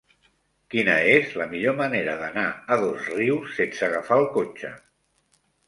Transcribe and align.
Quina 0.75 0.95
és 1.15 1.35
la 1.41 1.47
millor 1.51 1.75
manera 1.83 2.17
d'anar 2.23 2.47
a 2.49 2.79
Dosrius 2.85 3.55
sense 3.61 3.87
agafar 3.91 4.21
el 4.25 4.29
cotxe? 4.41 4.77